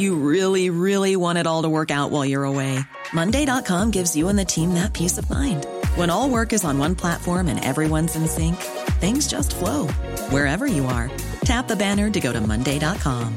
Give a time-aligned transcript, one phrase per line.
[0.00, 2.80] You really, really want it all to work out while you're away.
[3.12, 5.66] Monday.com gives you and the team that peace of mind.
[5.94, 8.56] When all work is on one platform and everyone's in sync,
[8.96, 9.88] things just flow
[10.32, 11.10] wherever you are.
[11.44, 13.36] Tap the banner to go to Monday.com.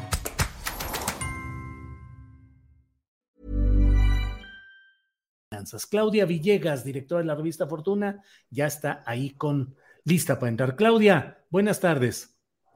[5.92, 10.76] Claudia Villegas, directora de la revista Fortuna, ya está ahí con lista para entrar.
[10.78, 12.33] Claudia, buenas tardes.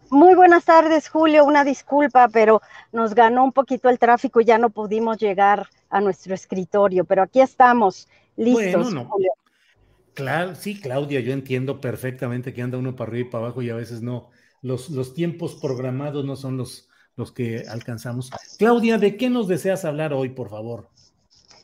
[0.09, 1.45] Muy buenas tardes, Julio.
[1.45, 6.01] Una disculpa, pero nos ganó un poquito el tráfico y ya no pudimos llegar a
[6.01, 9.31] nuestro escritorio, pero aquí estamos, listos, Julio.
[10.13, 13.69] Claro, sí, Claudia, yo entiendo perfectamente que anda uno para arriba y para abajo y
[13.69, 14.29] a veces no.
[14.61, 18.31] Los, los tiempos programados no son los, los que alcanzamos.
[18.57, 20.89] Claudia, ¿de qué nos deseas hablar hoy, por favor?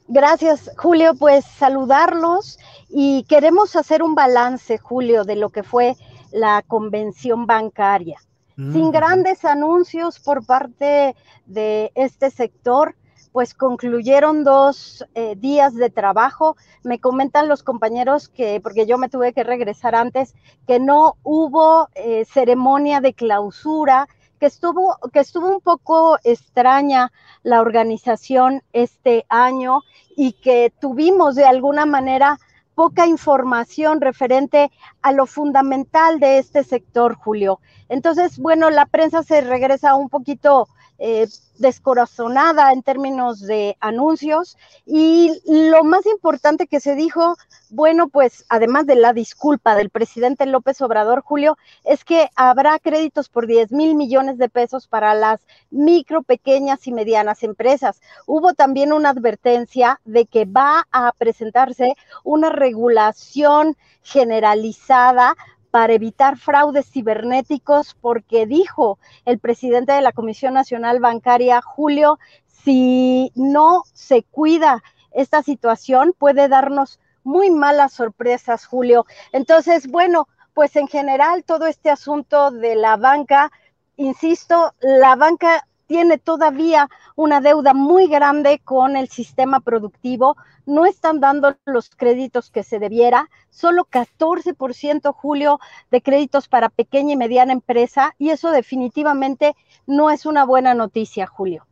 [0.08, 1.16] Gracias, Julio.
[1.16, 5.95] Pues saludarlos y queremos hacer un balance, Julio, de lo que fue
[6.31, 8.19] la convención bancaria.
[8.55, 11.15] Sin grandes anuncios por parte
[11.45, 12.95] de este sector,
[13.31, 16.55] pues concluyeron dos eh, días de trabajo.
[16.83, 20.35] Me comentan los compañeros que, porque yo me tuve que regresar antes,
[20.67, 24.07] que no hubo eh, ceremonia de clausura,
[24.39, 27.11] que estuvo, que estuvo un poco extraña
[27.42, 29.80] la organización este año
[30.15, 32.37] y que tuvimos de alguna manera
[32.76, 37.60] poca información referente a lo fundamental de este sector, Julio.
[37.89, 40.67] Entonces, bueno, la prensa se regresa un poquito
[41.05, 41.27] eh,
[41.58, 47.36] descorazonada en términos de anuncios y lo más importante que se dijo,
[47.69, 53.27] bueno, pues además de la disculpa del presidente López Obrador, Julio, es que habrá créditos
[53.27, 57.99] por 10 mil millones de pesos para las micro, pequeñas y medianas empresas.
[58.25, 65.36] Hubo también una advertencia de que va a presentarse una regulación generalizada
[65.73, 73.32] para evitar fraudes cibernéticos, porque dijo el presidente de la Comisión Nacional Bancaria, Julio, si
[73.34, 79.08] no se cuida esta situación, puede darnos muy malas sorpresas, Julio.
[79.32, 83.52] Entonces, bueno, pues en general todo este asunto de la banca,
[83.95, 90.36] insisto, la banca tiene todavía una deuda muy grande con el sistema productivo,
[90.66, 95.60] no están dando los créditos que se debiera, solo 14% Julio
[95.92, 99.55] de créditos para pequeña y mediana empresa y eso definitivamente
[99.86, 101.66] no es una buena noticia, Julio.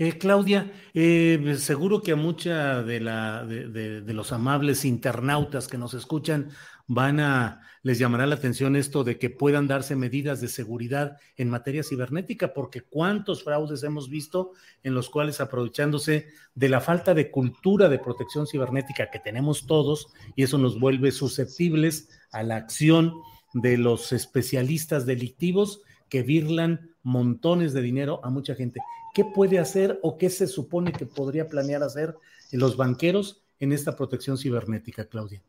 [0.00, 3.68] Eh, Claudia, eh, seguro que a mucha de, la, de,
[4.00, 6.50] de, los amables internautas que nos escuchan
[6.88, 11.50] van a, les llamará la atención esto de que puedan darse medidas de seguridad en
[11.50, 17.30] materia cibernética, porque cuántos fraudes hemos visto en los cuales aprovechándose de la falta de
[17.30, 23.12] cultura de protección cibernética que tenemos todos, y eso nos vuelve susceptibles a la acción
[23.52, 28.80] de los especialistas delictivos que virlan montones de dinero a mucha gente.
[29.12, 32.16] ¿Qué puede hacer o qué se supone que podría planear hacer
[32.50, 35.42] los banqueros en esta protección cibernética, Claudia?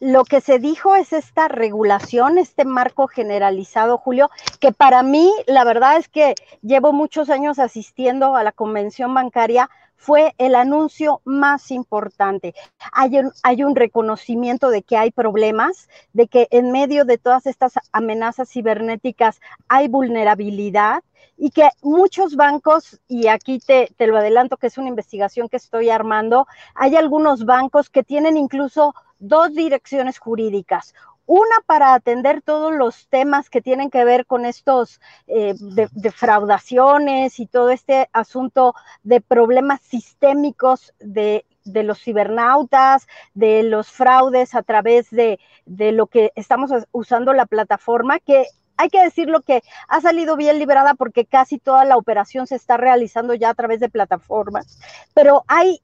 [0.00, 4.30] Lo que se dijo es esta regulación, este marco generalizado, Julio,
[4.60, 9.70] que para mí, la verdad es que llevo muchos años asistiendo a la convención bancaria,
[9.96, 12.54] fue el anuncio más importante.
[12.92, 18.50] Hay un, reconocimiento de que hay problemas, de que en medio de todas estas amenazas
[18.50, 21.02] cibernéticas hay vulnerabilidad
[21.38, 25.56] y que muchos bancos, y aquí te, te lo adelanto que es una investigación que
[25.56, 30.94] estoy armando, hay algunos bancos que tienen incluso dos direcciones jurídicas.
[31.26, 35.54] Una para atender todos los temas que tienen que ver con estos eh,
[35.92, 44.54] defraudaciones y todo este asunto de problemas sistémicos de, de los cibernautas, de los fraudes
[44.54, 48.46] a través de, de lo que estamos usando la plataforma, que
[48.76, 52.76] hay que decirlo que ha salido bien liberada porque casi toda la operación se está
[52.76, 54.78] realizando ya a través de plataformas,
[55.14, 55.80] pero hay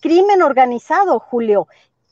[0.00, 1.66] crimen organizado, Julio,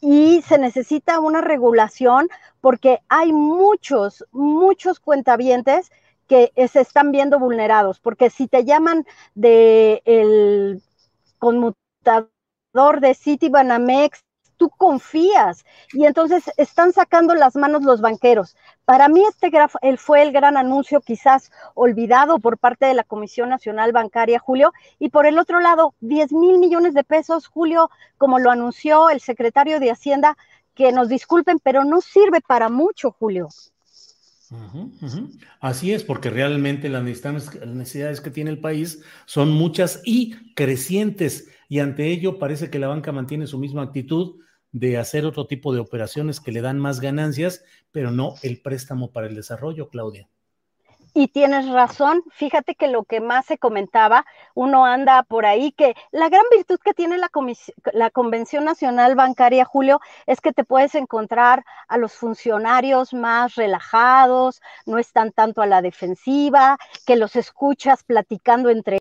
[0.07, 2.29] y se necesita una regulación
[2.61, 5.91] porque hay muchos, muchos cuentavientes
[6.29, 10.83] que se están viendo vulnerados, porque si te llaman de el
[11.39, 14.21] conmutador de Citibanamex
[14.65, 18.57] tú confías y entonces están sacando las manos los banqueros.
[18.87, 19.51] Para mí este
[19.99, 25.11] fue el gran anuncio quizás olvidado por parte de la Comisión Nacional Bancaria, Julio, y
[25.11, 29.81] por el otro lado, 10 mil millones de pesos, Julio, como lo anunció el secretario
[29.81, 30.39] de Hacienda,
[30.75, 33.49] que nos disculpen, pero no sirve para mucho, Julio.
[35.61, 41.81] Así es, porque realmente las necesidades que tiene el país son muchas y crecientes, y
[41.81, 44.37] ante ello parece que la banca mantiene su misma actitud
[44.75, 49.13] de hacer otro tipo de operaciones que le dan más ganancias, pero no el préstamo
[49.13, 50.29] para el desarrollo, Claudia.
[51.15, 55.95] Y tienes razón, fíjate que lo que más se comentaba, uno anda por ahí, que
[56.11, 57.31] la gran virtud que tiene la,
[57.93, 64.61] la, Convención Nacional Bancaria, Julio, es que te puedes encontrar a los funcionarios más relajados,
[64.87, 68.99] no están tanto a la defensiva, que los escuchas platicando entre...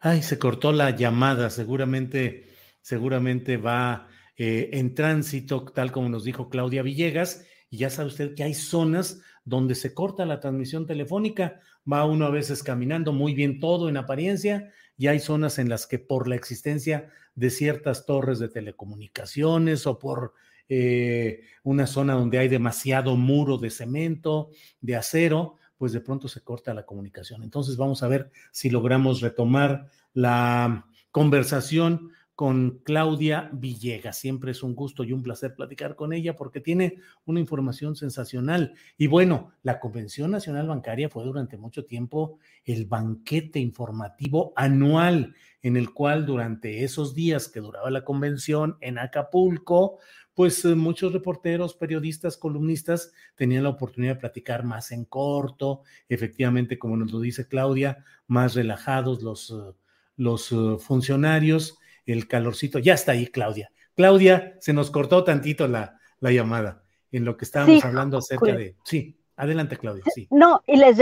[0.00, 2.53] Ay, se cortó la llamada, seguramente
[2.84, 8.34] seguramente va eh, en tránsito, tal como nos dijo Claudia Villegas, y ya sabe usted
[8.34, 11.60] que hay zonas donde se corta la transmisión telefónica,
[11.90, 15.86] va uno a veces caminando muy bien todo en apariencia, y hay zonas en las
[15.86, 20.34] que por la existencia de ciertas torres de telecomunicaciones o por
[20.68, 24.50] eh, una zona donde hay demasiado muro de cemento,
[24.82, 27.42] de acero, pues de pronto se corta la comunicación.
[27.42, 34.18] Entonces vamos a ver si logramos retomar la conversación con Claudia Villegas.
[34.18, 38.74] Siempre es un gusto y un placer platicar con ella porque tiene una información sensacional.
[38.98, 45.76] Y bueno, la Convención Nacional Bancaria fue durante mucho tiempo el banquete informativo anual en
[45.76, 49.98] el cual durante esos días que duraba la convención en Acapulco,
[50.34, 56.78] pues eh, muchos reporteros, periodistas, columnistas tenían la oportunidad de platicar más en corto, efectivamente,
[56.78, 59.74] como nos lo dice Claudia, más relajados los, eh,
[60.16, 62.78] los eh, funcionarios el calorcito.
[62.78, 63.70] Ya está ahí, Claudia.
[63.94, 68.76] Claudia, se nos cortó tantito la, la llamada en lo que estábamos hablando acerca de.
[68.84, 70.02] Sí, adelante, Claudia.
[70.14, 70.26] Sí.
[70.30, 70.98] No, y les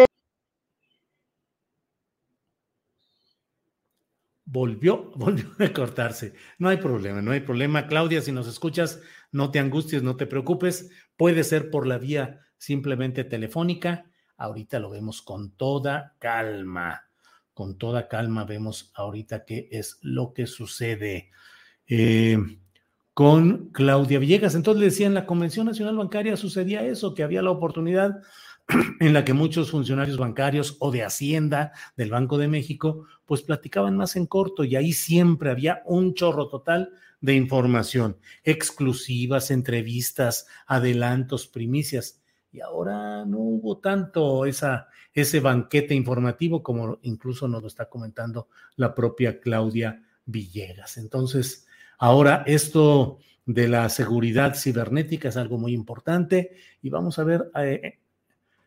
[4.45, 6.35] Volvió, volvió a cortarse.
[6.59, 7.87] No hay problema, no hay problema.
[7.87, 9.01] Claudia, si nos escuchas,
[9.31, 10.91] no te angusties, no te preocupes.
[11.17, 14.05] Puede ser por la vía simplemente telefónica.
[14.37, 17.12] Ahorita lo vemos con toda calma
[17.55, 21.31] con toda calma vemos ahorita qué es lo que sucede
[21.87, 22.39] eh,
[23.15, 24.55] con Claudia Villegas.
[24.55, 28.23] Entonces le decía, en la Convención Nacional Bancaria sucedía eso, que había la oportunidad
[29.01, 33.97] en la que muchos funcionarios bancarios o de Hacienda del Banco de México, pues platicaban
[33.97, 36.91] más en corto y ahí siempre había un chorro total
[37.21, 42.22] de información, exclusivas, entrevistas, adelantos, primicias.
[42.53, 48.95] Y ahora no hubo tanto ese banquete informativo, como incluso nos lo está comentando la
[48.95, 50.99] propia Claudia Villegas.
[50.99, 51.67] Entonces,
[51.99, 57.99] ahora esto de la seguridad cibernética es algo muy importante y vamos a ver, eh,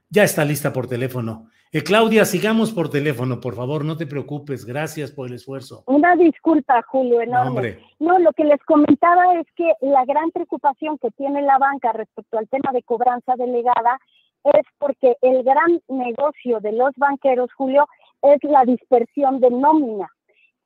[0.10, 1.50] ya está lista por teléfono.
[1.76, 5.84] Eh, Claudia, sigamos por teléfono, por favor, no te preocupes, gracias por el esfuerzo.
[5.88, 7.80] Una disculpa, Julio, enorme.
[8.00, 11.92] No, no, lo que les comentaba es que la gran preocupación que tiene la banca
[11.92, 14.00] respecto al tema de cobranza delegada
[14.46, 17.90] es porque el gran negocio de los banqueros, Julio,
[18.22, 20.10] es la dispersión de nómina.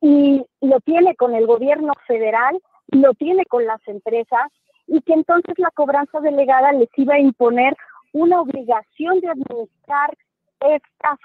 [0.01, 4.51] Y lo tiene con el gobierno federal, lo tiene con las empresas,
[4.85, 7.75] y que entonces la cobranza delegada les iba a imponer
[8.13, 10.15] una obligación de administrar
[10.61, 11.19] estas,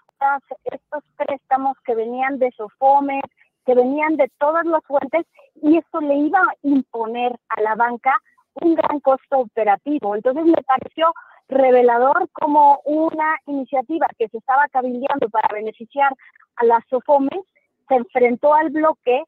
[0.65, 3.23] estos préstamos que venían de Sofomes,
[3.67, 5.27] que venían de todas las fuentes,
[5.63, 8.19] y esto le iba a imponer a la banca
[8.55, 10.15] un gran costo operativo.
[10.15, 11.13] Entonces me pareció
[11.49, 16.13] revelador como una iniciativa que se estaba cabildeando para beneficiar
[16.57, 17.45] a las SOFOMES
[17.89, 19.25] se enfrentó al bloque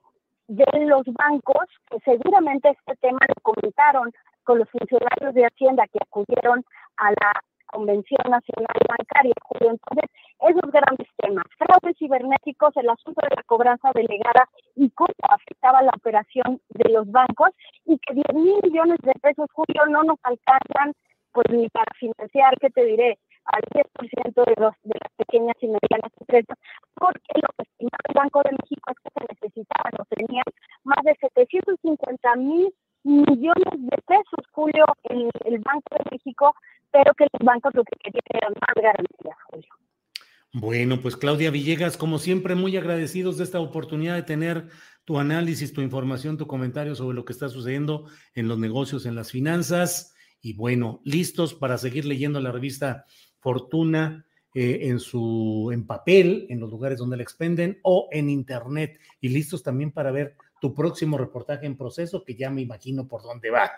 [0.49, 4.13] de los bancos, que seguramente este tema lo comentaron
[4.45, 6.65] con los funcionarios de Hacienda que acudieron
[6.99, 7.33] a la
[7.77, 9.35] Convención Nacional Bancaria.
[9.61, 15.83] Entonces, esos grandes temas, fraudes cibernéticos, el asunto de la cobranza delegada y cómo afectaba
[15.83, 17.51] la operación de los bancos
[17.85, 20.95] y que 10 mil millones de pesos, Julio, no nos alcanzan
[21.33, 23.19] pues ni para financiar, ¿qué te diré?
[23.47, 26.59] al 10% de, los, de las pequeñas y medianas empresas,
[26.95, 30.45] porque lo que estimaba el Banco de México es que se necesitaban o tenían
[30.83, 36.53] más de 750 mil millones de pesos, Julio, en el Banco de México,
[36.97, 39.69] pero que los bancos lo que querían eran más garantías, Julio.
[40.55, 44.69] Bueno, pues Claudia Villegas, como siempre, muy agradecidos de esta oportunidad de tener
[45.05, 49.15] tu análisis, tu información, tu comentario sobre lo que está sucediendo en los negocios, en
[49.15, 50.15] las finanzas.
[50.41, 53.05] Y bueno, listos para seguir leyendo la revista
[53.41, 54.25] Fortuna
[54.55, 58.99] eh, en su en papel, en los lugares donde la expenden o en internet.
[59.21, 63.23] Y listos también para ver tu próximo reportaje en proceso, que ya me imagino por
[63.23, 63.71] dónde va.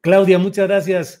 [0.00, 1.20] Claudia, muchas gracias.